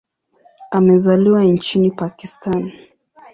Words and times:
Amezaliwa 0.71 1.43
nchini 1.43 1.91
Pakistan. 1.91 2.71